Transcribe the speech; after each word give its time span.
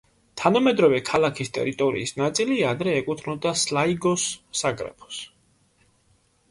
თანამედროვე 0.41 1.01
ქალაქის 1.09 1.51
ტერიტორიის 1.57 2.13
ნაწილი 2.21 2.57
ადრე 2.71 2.97
ეკუთვნოდა 3.03 3.53
სლაიგოს 3.67 4.27
საგრაფოს. 4.65 5.21